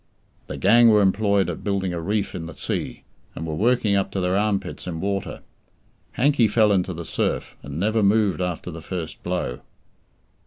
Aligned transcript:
The 0.47 0.57
gang 0.57 0.89
were 0.89 1.03
employed 1.03 1.47
at 1.47 1.63
building 1.63 1.93
a 1.93 2.01
reef 2.01 2.33
in 2.33 2.47
the 2.47 2.55
sea, 2.55 3.03
and 3.35 3.45
were 3.45 3.53
working 3.53 3.95
up 3.95 4.09
to 4.13 4.19
their 4.19 4.35
armpits 4.35 4.87
in 4.87 4.99
water. 4.99 5.41
Hankey 6.13 6.47
fell 6.47 6.71
into 6.71 6.91
the 6.91 7.05
surf, 7.05 7.55
and 7.61 7.79
never 7.79 8.01
moved 8.01 8.41
after 8.41 8.71
the 8.71 8.81
first 8.81 9.21
blow. 9.21 9.59